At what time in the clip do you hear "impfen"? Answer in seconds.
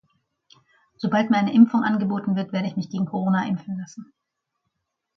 3.47-3.77